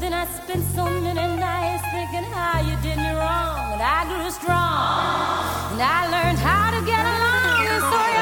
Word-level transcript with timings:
Then 0.00 0.12
I 0.12 0.26
spent 0.26 0.64
so 0.74 0.84
many 0.84 1.36
nights 1.36 1.84
thinking 1.92 2.24
how 2.32 2.60
you 2.60 2.76
did 2.82 2.98
me 2.98 3.12
wrong. 3.14 3.72
And 3.74 3.82
I 3.82 4.04
grew 4.10 4.30
strong. 4.30 5.72
And 5.72 5.82
I 5.82 6.00
learned 6.14 6.38
how 6.38 6.70
to 6.74 6.80
get 6.84 7.04
along. 7.14 7.66
And 7.66 7.82
so 7.82 8.13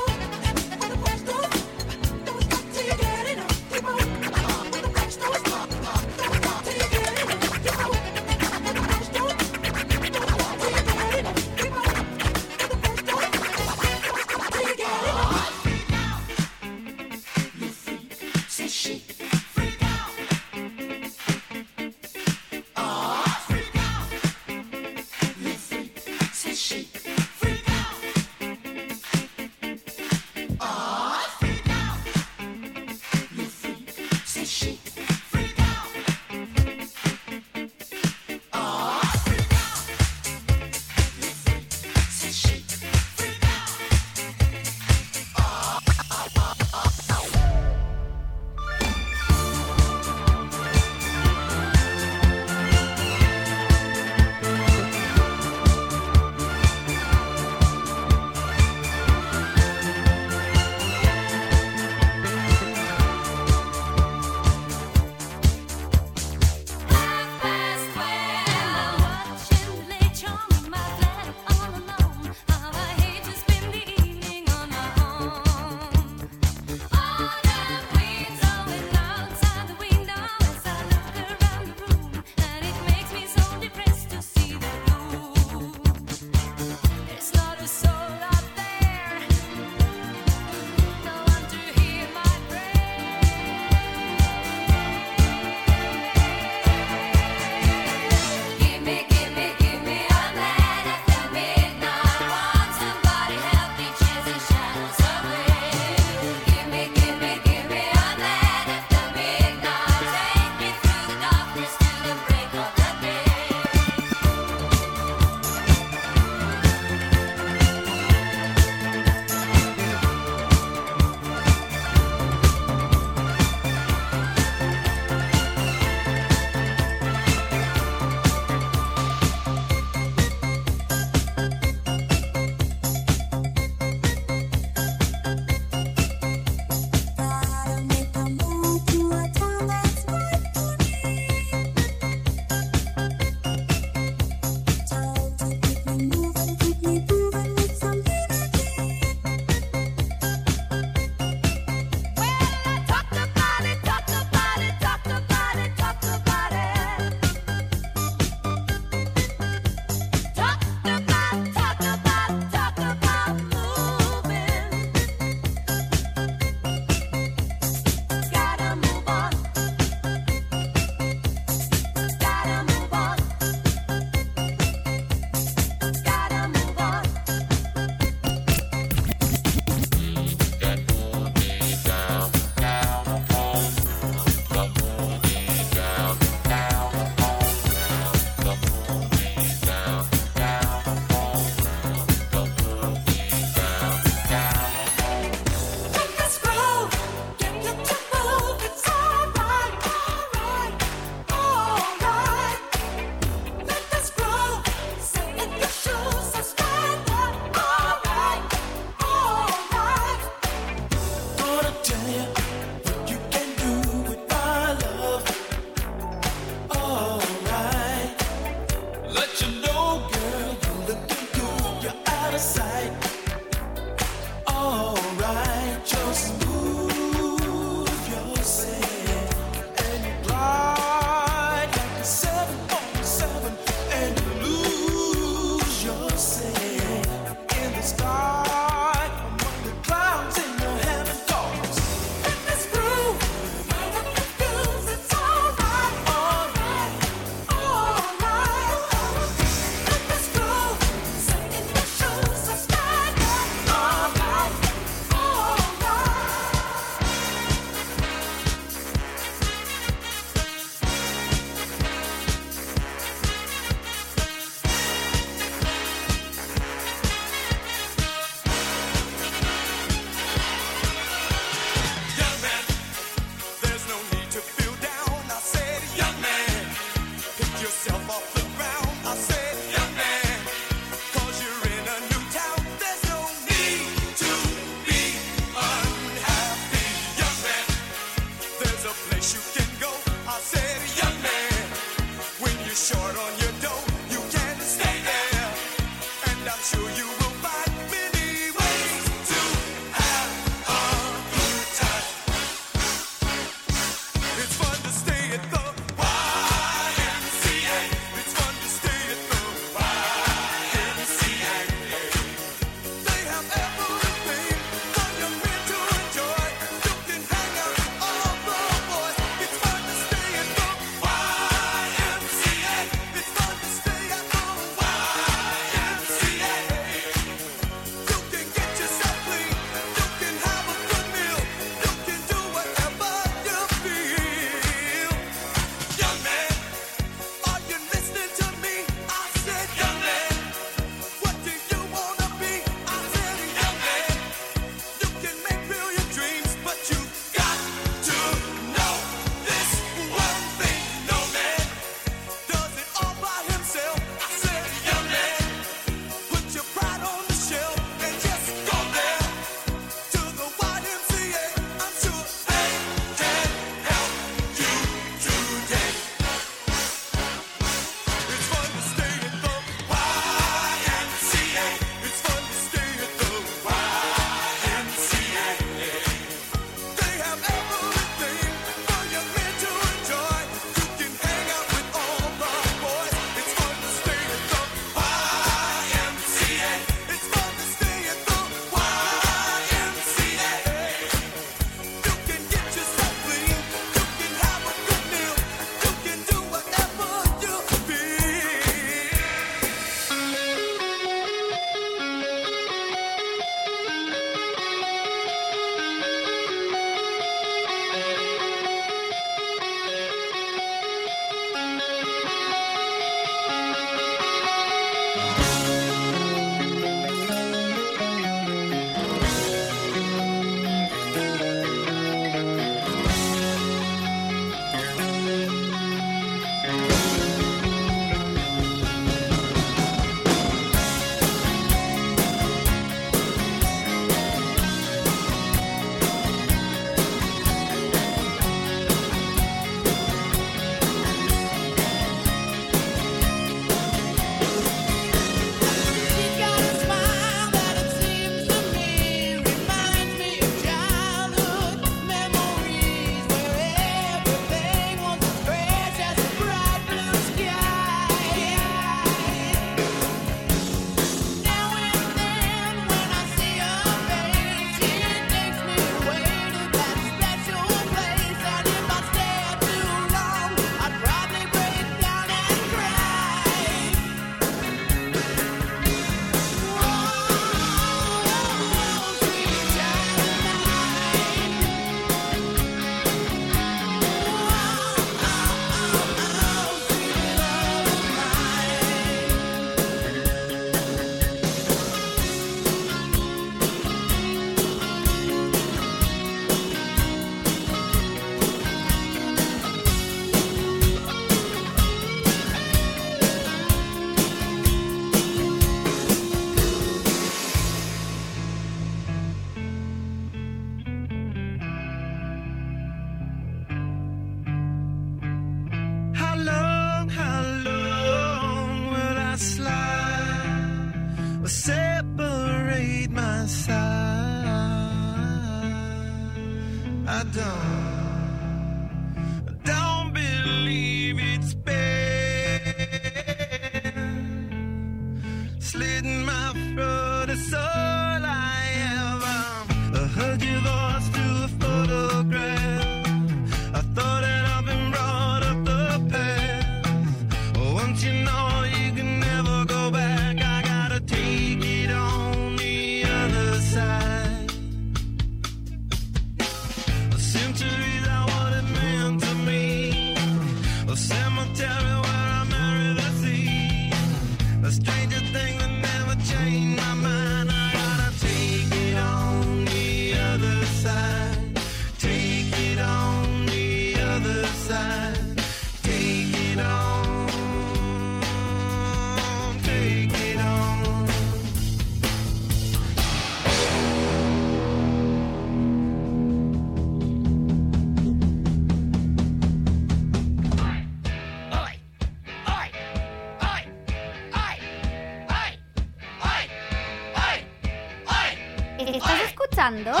pasando? 599.61 600.00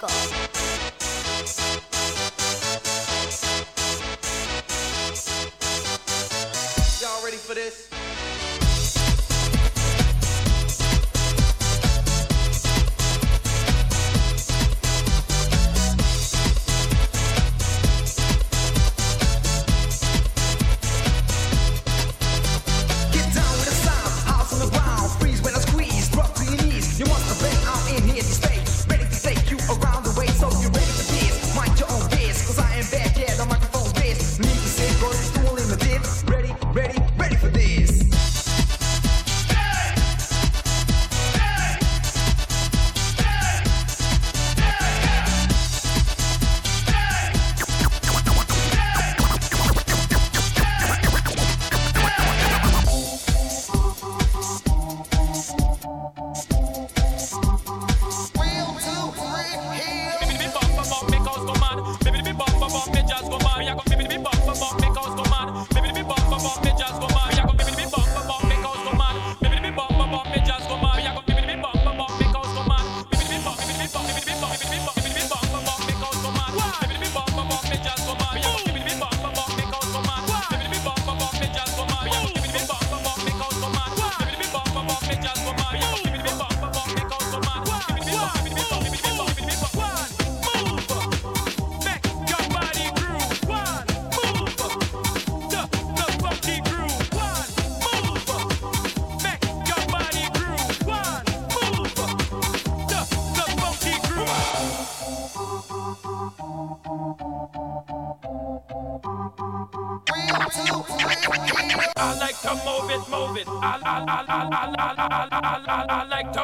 Circle. 0.00 0.49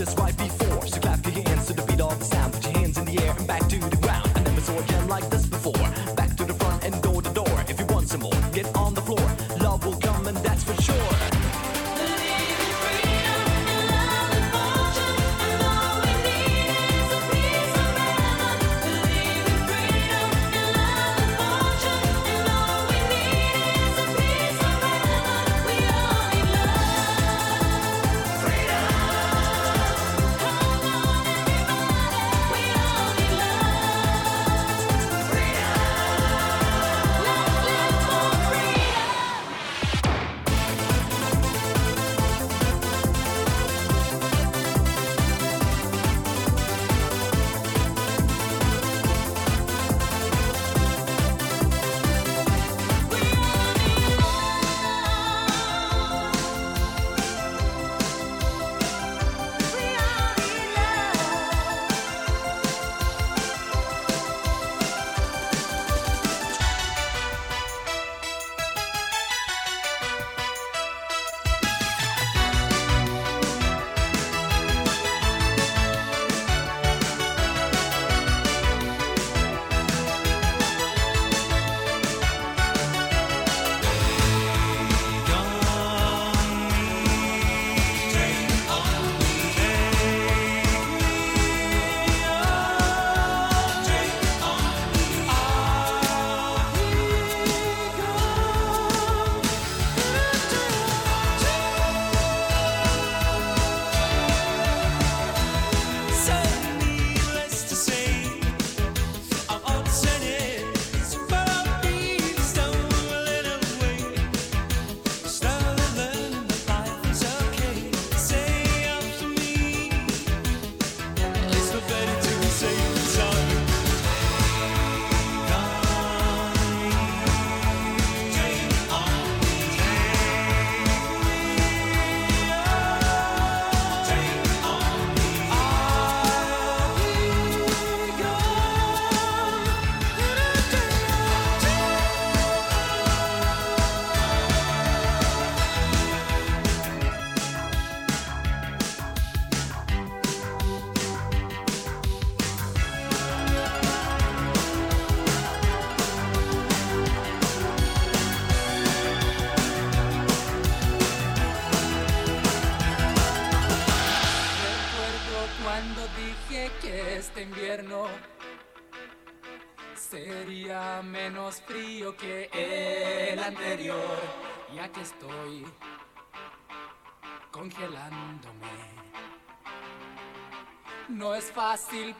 We 0.00 0.29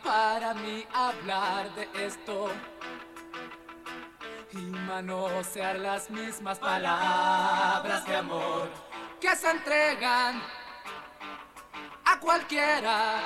para 0.03 0.53
mí 0.55 0.85
hablar 0.93 1.73
de 1.77 1.89
esto 2.05 2.51
y 4.53 4.57
manosear 4.57 5.79
las 5.79 6.11
mismas 6.11 6.59
palabras 6.59 8.05
de 8.05 8.17
amor 8.17 8.69
que 9.21 9.37
se 9.37 9.49
entregan 9.49 10.43
a 12.05 12.19
cualquiera. 12.19 13.21